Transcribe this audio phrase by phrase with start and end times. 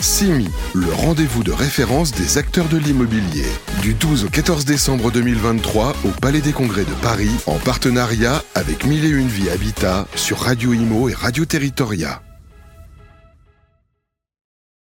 [0.00, 0.46] CIMI,
[0.76, 3.46] le rendez-vous de référence des acteurs de l'immobilier.
[3.82, 8.86] Du 12 au 14 décembre 2023 au Palais des Congrès de Paris, en partenariat avec
[8.86, 12.22] Mille et Une Vie Habitat sur Radio Imo et Radio Territoria.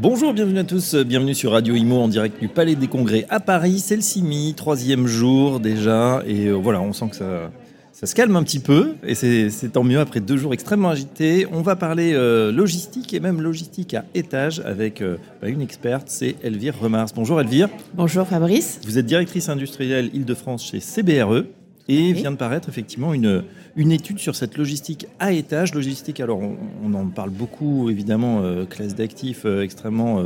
[0.00, 3.38] Bonjour, bienvenue à tous, bienvenue sur Radio Imo en direct du Palais des Congrès à
[3.38, 3.80] Paris.
[3.80, 7.50] C'est le CIMI, troisième jour déjà, et euh, voilà, on sent que ça,
[7.96, 11.46] ça se calme un petit peu et c'est tant mieux après deux jours extrêmement agités.
[11.50, 16.10] On va parler euh, logistique et même logistique à étage avec euh, bah, une experte,
[16.10, 17.08] c'est Elvire Remars.
[17.14, 17.70] Bonjour Elvire.
[17.94, 18.80] Bonjour Fabrice.
[18.84, 21.44] Vous êtes directrice industrielle Île-de-France chez CBRE
[21.88, 23.44] et vient de paraître effectivement une,
[23.76, 25.72] une étude sur cette logistique à étage.
[25.72, 26.40] Logistique, alors
[26.84, 30.22] on, en parle beaucoup évidemment, euh, classe d'actifs extrêmement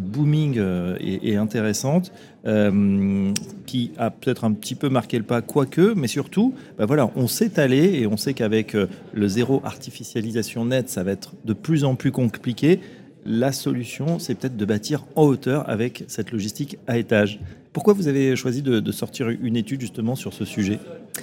[0.00, 2.12] booming euh, et, intéressante,
[2.46, 3.32] euh,
[3.66, 7.26] qui a peut-être un petit peu marqué le pas, quoique, mais surtout, bah voilà, on
[7.26, 11.52] s'est allé et on sait qu'avec euh, le zéro artificialisation net, ça va être de
[11.52, 12.80] plus en plus compliqué.
[13.24, 17.38] La solution, c'est peut-être de bâtir en hauteur avec cette logistique à étage.
[17.72, 20.78] Pourquoi vous avez choisi de, de sortir une étude justement sur ce sujet?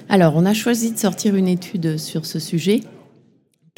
[0.08, 2.81] Alors, on a choisi de sortir une étude sur ce sujet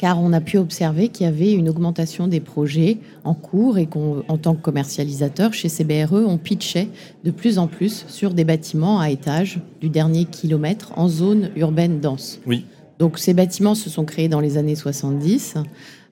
[0.02, 3.86] car on a pu observer qu'il y avait une augmentation des projets en cours et
[3.86, 6.88] qu'en tant que commercialisateur chez CBRE, on pitchait
[7.22, 12.00] de plus en plus sur des bâtiments à étage du dernier kilomètre en zone urbaine
[12.00, 12.40] dense.
[12.48, 12.66] Oui.
[12.98, 15.54] Donc ces bâtiments se sont créés dans les années 70.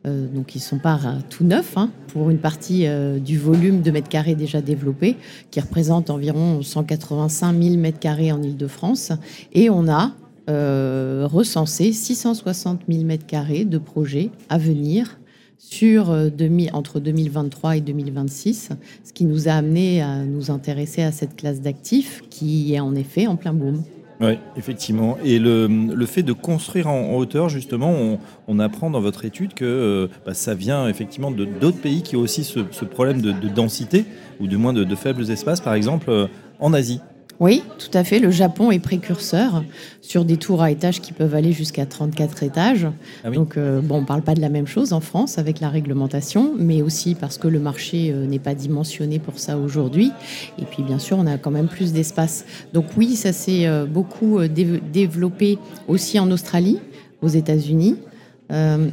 [0.07, 3.83] Euh, donc ils ne sont pas tout neufs hein, pour une partie euh, du volume
[3.83, 5.17] de mètres carrés déjà développé,
[5.51, 9.11] qui représente environ 185 000 mètres carrés en Ile-de-France.
[9.53, 10.13] Et on a
[10.51, 15.19] euh, recenser 660 000 m2 de projets à venir
[15.59, 16.29] sur, euh,
[16.73, 18.71] entre 2023 et 2026,
[19.05, 22.97] ce qui nous a amené à nous intéresser à cette classe d'actifs qui est en
[22.97, 23.83] effet en plein boom.
[24.21, 25.19] Oui, effectivement.
[25.25, 30.09] Et le, fait de construire en, hauteur, justement, on, apprend dans votre étude que euh,
[30.27, 34.05] bah, ça vient effectivement de d'autres pays qui ont aussi ce, problème de, de, densité,
[34.41, 36.29] ou du moins de, de faibles espaces, par exemple
[36.59, 37.01] en Asie.
[37.41, 38.19] Oui, tout à fait.
[38.19, 39.65] Le Japon est précurseur
[40.03, 42.87] sur des tours à étages qui peuvent aller jusqu'à 34 étages.
[43.25, 45.59] Ah Donc, euh, bon, on ne parle pas de la même chose en France avec
[45.59, 50.13] la réglementation, mais aussi parce que le marché euh, n'est pas dimensionné pour ça aujourd'hui.
[50.59, 52.45] Et puis, bien sûr, on a quand même plus d'espace.
[52.75, 55.59] Donc, oui, ça s'est euh, beaucoup développé
[55.89, 56.79] aussi en Australie,
[57.23, 57.97] aux États-Unis,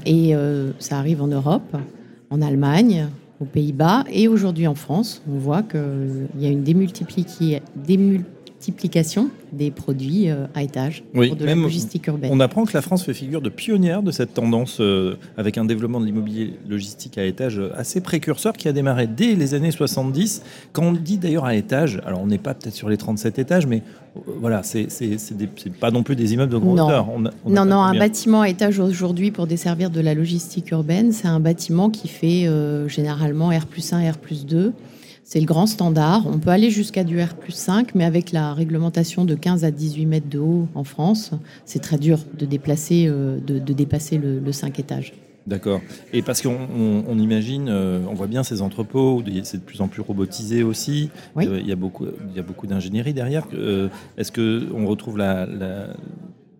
[0.05, 0.33] et
[0.77, 1.75] ça arrive en Europe,
[2.29, 3.07] en Allemagne,
[3.41, 5.23] aux Pays-Bas et aujourd'hui en France.
[5.27, 7.59] On voit qu'il y a une démultiplication
[8.57, 12.31] multiplication des produits euh, à étage pour de la logistique urbaine.
[12.33, 15.65] On apprend que la France fait figure de pionnière de cette tendance euh, avec un
[15.65, 19.71] développement de l'immobilier logistique à étage euh, assez précurseur qui a démarré dès les années
[19.71, 20.41] 70.
[20.73, 23.67] Quand on dit d'ailleurs à étage, alors on n'est pas peut-être sur les 37 étages,
[23.67, 23.83] mais
[24.25, 24.87] voilà, c'est
[25.79, 27.07] pas non plus des immeubles de grande hauteur.
[27.45, 31.39] non, non, un bâtiment à étage aujourd'hui pour desservir de la logistique urbaine, c'est un
[31.39, 32.49] bâtiment qui fait
[32.87, 34.73] généralement R plus 1, R plus 2
[35.27, 36.25] c'est le grand standard.
[36.25, 40.05] On peut aller jusqu'à du R 5, mais avec la réglementation de 15 à 18
[40.05, 41.31] mètres de haut en France,
[41.65, 45.13] c'est très dur de, déplacer, euh, de, dépasser le, 5 étages.
[45.45, 45.81] D'accord.
[46.13, 50.01] Et parce qu'on imagine, euh, on voit bien ces entrepôts, c'est de plus en plus
[50.01, 51.09] robotisé aussi.
[51.35, 53.47] Euh, il, y a beaucoup, il y a beaucoup d'ingénierie derrière.
[54.17, 55.45] Est-ce qu'on retrouve la,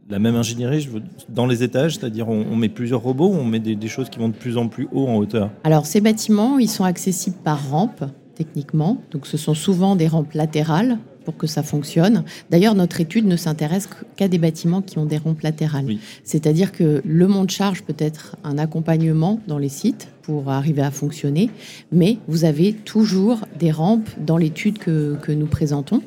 [0.09, 0.89] la, même ingénierie
[1.29, 1.95] dans les étages?
[1.95, 4.57] C'est-à-dire on, met plusieurs robots ou on met des, des choses qui vont de plus
[4.57, 5.51] en plus haut en hauteur?
[5.63, 8.03] Alors ces bâtiments, ils sont accessibles par rampe
[8.37, 9.01] techniquement.
[9.11, 12.23] Donc ce sont souvent des rampes latérales pour que ça fonctionne.
[12.51, 15.97] D'ailleurs, notre étude ne s'intéresse qu'à des bâtiments qui ont des rampes latérales.
[16.23, 20.91] C'est-à-dire que le monte charge peut être un accompagnement dans les sites pour arriver à
[20.91, 21.49] fonctionner,
[21.91, 26.01] mais vous avez toujours des rampes dans l'étude que, que, nous présentons.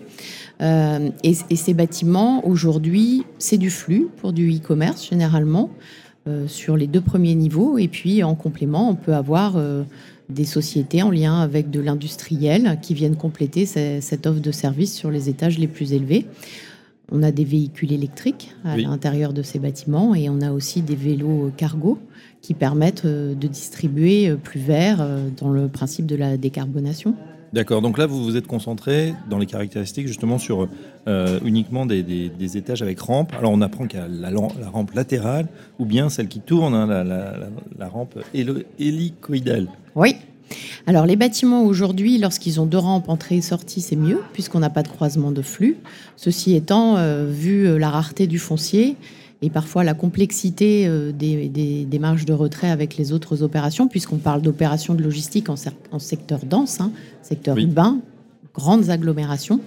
[0.63, 5.71] Euh, et, ces bâtiments, aujourd'hui, c'est du flux pour du e-commerce généralement.
[6.29, 7.79] Euh, sur les deux premiers niveaux.
[7.79, 9.85] Et puis en complément, on peut avoir euh,
[10.31, 15.11] des sociétés en lien avec de l'industriel qui viennent compléter cette offre de service sur
[15.11, 16.27] les étages les plus élevés.
[17.13, 20.95] On a des véhicules électriques à l'intérieur de ces bâtiments et on a aussi des
[20.95, 21.99] vélos cargo
[22.41, 27.15] qui permettent euh, de distribuer euh, plus vert euh, dans le principe de la décarbonation.
[27.53, 30.69] D'accord, donc là vous vous êtes concentré dans les caractéristiques justement sur
[31.45, 33.33] uniquement des, étages avec rampe.
[33.37, 34.31] Alors on apprend qu'il y a la,
[34.71, 35.49] rampe latérale
[35.81, 38.21] ou bien celle qui tourne, hein, la, la, rampe
[38.78, 39.66] hélicoïdale.
[39.97, 40.15] Oui.
[40.86, 44.71] Alors les bâtiments aujourd'hui, lorsqu'ils ont deux rampes entrée et sortie, c'est mieux puisqu'on n'a
[44.71, 45.77] pas de croisement de flux.
[46.16, 48.97] Ceci étant, euh, vu euh, la rareté du foncier
[49.42, 54.42] et parfois la complexité euh, des, marges de retrait avec les autres opérations, puisqu'on parle
[54.42, 55.56] d'opérations de logistique en,
[55.98, 56.92] secteur dense, hein,
[57.22, 57.98] secteur urbain,
[58.54, 59.60] grandes agglomérations.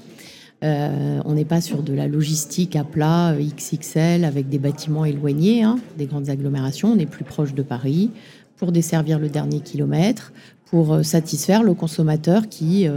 [0.62, 5.78] on n'est pas sur de la logistique à plat XXL avec des bâtiments éloignés hein,
[5.98, 6.92] des grandes agglomérations.
[6.94, 8.12] On est plus proche de Paris
[8.58, 10.34] pour desservir le dernier kilomètre,
[10.66, 12.88] pour satisfaire le consommateur qui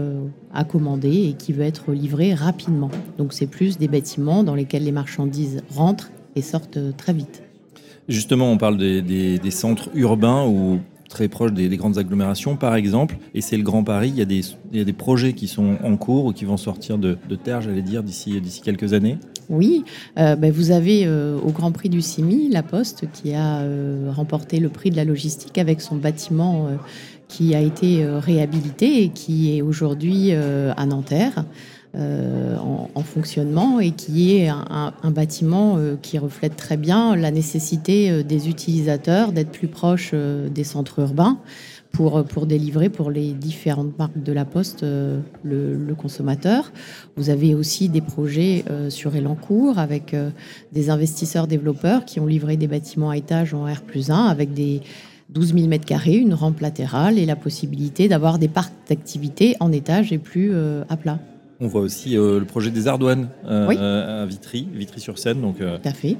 [0.54, 2.90] a commandé et qui veut être livré rapidement.
[3.18, 7.42] Donc c'est plus des bâtiments dans lesquels les marchandises rentrent et sortent très vite.
[8.08, 13.40] Justement, on parle des, centres urbains ou très proches des, grandes agglomérations, par exemple, et
[13.40, 14.12] c'est le Grand Paris.
[14.14, 17.62] Il y, a des, projets qui sont en cours ou qui vont sortir de, terre,
[17.62, 19.18] j'allais dire, d'ici quelques années.
[19.48, 19.84] Oui,
[20.18, 24.10] euh, ben vous avez euh, au Grand Prix du CIMI la Poste qui a euh,
[24.14, 26.68] remporté le prix de la logistique avec son bâtiment
[27.28, 31.44] qui a été réhabilité et qui est aujourd'hui à Nanterre.
[31.94, 39.32] En, fonctionnement et qui est un, bâtiment qui reflète très bien la nécessité des utilisateurs
[39.32, 41.38] d'être plus proches des centres urbains
[41.96, 46.72] pour, pour délivrer pour les différentes marques de la Poste le, consommateur.
[47.16, 50.14] Vous avez aussi des projets sur Elancourt avec
[50.72, 54.82] des investisseurs développeurs qui ont livré des bâtiments à étage en R 1 avec des
[55.30, 60.12] 12 000 m2, une rampe latérale et la possibilité d'avoir des parcs d'activités en étage
[60.12, 60.52] et plus
[60.88, 61.18] à plat.
[61.58, 66.16] On voit aussi euh, le projet des Ardoines euh, à Vitry, Vitry-sur-Seine, donc euh, fait.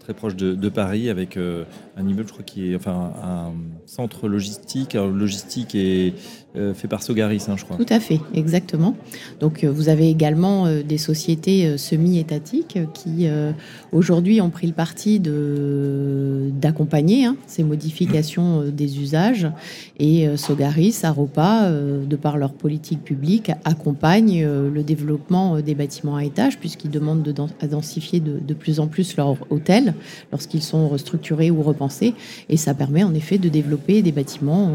[0.00, 3.52] très proche de, Paris, avec un immeuble, je crois, qui est enfin un
[3.86, 6.12] centre logistique, logistique et
[6.74, 7.76] fait par Sogaris, hein, je crois.
[7.76, 8.96] Tout à fait, exactement.
[9.40, 13.28] Donc vous avez également des sociétés semi-étatiques qui
[13.92, 19.48] aujourd'hui ont pris le parti de d'accompagner hein, ces modifications des usages
[19.98, 26.58] et Sogaris, Aropa, de par leur politique publique, accompagne le développement des bâtiments à étage
[26.58, 27.32] puisqu'ils demandent de
[27.66, 29.94] densifier de, de, plus en plus leurs hôtels
[30.30, 32.14] lorsqu'ils sont restructurés ou repensés
[32.48, 34.70] et ça permet en effet de développer des bâtiments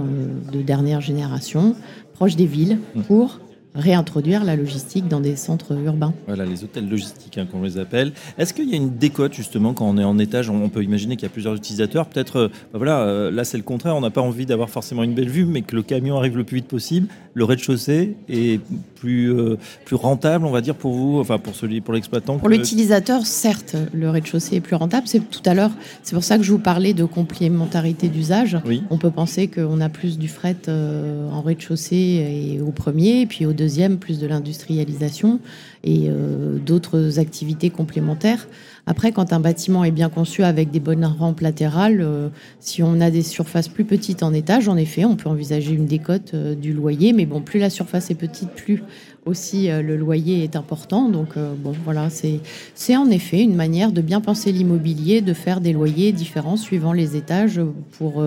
[0.51, 1.75] de dernière génération
[2.13, 3.01] proches des villes mmh.
[3.03, 3.39] pour
[3.75, 6.13] réintroduire la logistique dans des centres urbains.
[6.27, 8.11] Voilà, les hôtels logistiques, hein, qu'on les appelle.
[8.37, 11.15] Est-ce qu'il y a une décote, justement, quand on est en étage On peut imaginer
[11.15, 12.07] qu'il y a plusieurs utilisateurs?
[12.07, 13.95] Peut-être, euh, bah voilà, euh, là, c'est le contraire.
[13.95, 16.43] On n'a pas envie d'avoir forcément une belle vue, mais que le camion arrive le
[16.43, 17.07] plus vite possible.
[17.33, 18.59] Le rez-de-chaussée est
[18.95, 22.49] plus, euh, plus rentable, on va dire, pour vous, enfin, pour celui, pour l'exploitant Pour
[22.49, 25.07] l'utilisateur, certes, le rez-de-chaussée est plus rentable.
[25.07, 25.71] C'est tout à l'heure,
[26.03, 28.57] c'est pour ça que je vous parlais de complémentarité d'usage.
[28.89, 33.45] On peut penser qu'on a plus du fret en rez-de-chaussée et au premier, et puis
[33.45, 35.39] au deuxième, plus de l'industrialisation
[35.83, 38.47] et euh, d'autres activités complémentaires.
[38.87, 42.29] Après, quand un bâtiment est bien conçu avec des bonnes rampes latérales, euh,
[42.59, 45.85] si on a des surfaces plus petites en étage, en effet, on peut envisager une
[45.85, 47.13] décote euh, du loyer.
[47.13, 48.81] Mais bon, plus la surface est petite, plus
[49.27, 51.07] aussi le loyer est important.
[51.07, 55.73] Donc, bon, voilà, c'est en effet une manière de bien penser l'immobilier, de faire des
[55.73, 57.61] loyers différents suivant les étages
[57.99, 58.23] pour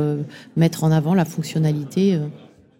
[0.56, 2.20] mettre en avant la fonctionnalité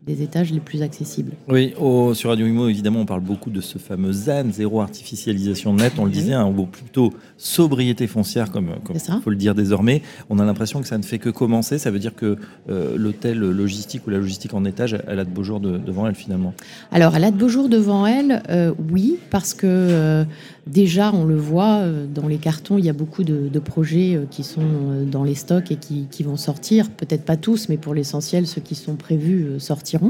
[0.07, 1.33] des étages les plus accessibles.
[1.49, 1.75] Oui,
[2.15, 5.95] sur Radio Imo, évidemment, on parle beaucoup de ce fameux ZAN, zéro artificialisation nette.
[5.99, 10.03] On le disait, un ou plutôt sobriété foncière, comme il faut le dire désormais.
[10.29, 11.79] On a l'impression que ça ne fait que commencer.
[11.79, 12.37] Ça veut dire que
[12.69, 16.15] euh, l'hôtel logistique ou la logistique en étage, elle a de beaux jours devant elle,
[16.15, 16.53] finalement.
[16.93, 20.25] Alors, elle a de beaux jours devant elle, euh, oui, parce que euh,
[20.67, 21.83] déjà, on le voit
[22.15, 25.77] dans les cartons, il y a beaucoup de, projets qui sont dans les stocks et
[25.77, 26.91] qui, vont sortir.
[26.91, 30.01] Peut-être pas tous, mais pour l'essentiel, ceux qui sont prévus sortir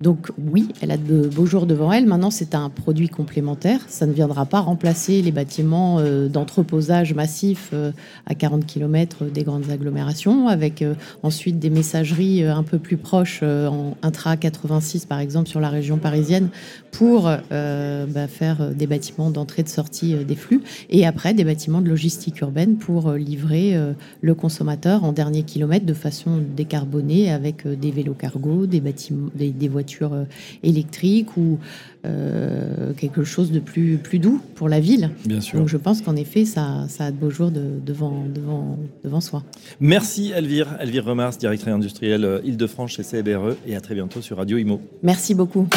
[0.00, 2.06] donc oui, elle a de beaux jours devant elle.
[2.06, 3.80] Maintenant, c'est un produit complémentaire.
[3.88, 7.92] Ça ne viendra pas remplacer les bâtiments euh, d'entreposage massif euh,
[8.24, 13.42] à 40 km des grandes agglomérations, avec euh, ensuite des messageries un peu plus proches
[13.42, 16.48] en intra 86, par exemple, sur la région parisienne,
[16.92, 21.88] pour bah, faire des bâtiments d'entrée de sortie des flux, et après des bâtiments de
[21.88, 23.76] logistique urbaine pour livrer
[24.20, 29.68] le consommateur en dernier kilomètre de façon décarbonée, avec des vélos cargo, des bâtiments des,
[29.68, 30.24] voitures euh,
[30.62, 31.58] électriques ou
[32.06, 35.10] euh, quelque chose de plus, plus doux pour la ville.
[35.26, 35.58] Bien sûr.
[35.58, 39.42] Donc je pense qu'en effet, ça, ça, a de beaux jours devant, devant, devant soi.
[39.80, 44.38] Merci Elvire, Elvire Remars, directrice industrielle euh, Île-de-France chez CBRE et à très bientôt sur
[44.38, 44.80] Radio Imo.
[45.02, 45.68] Merci beaucoup.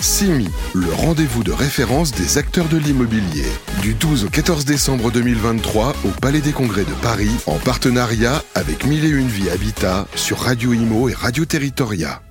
[0.00, 3.44] CIMI, le rendez-vous de référence des acteurs de l'immobilier.
[3.82, 8.86] Du 12 au 14 décembre 2023 au Palais des Congrès de Paris, en partenariat avec
[8.86, 12.22] Mille et Une Vie Habitat sur Radio Imo et Radio Territoria.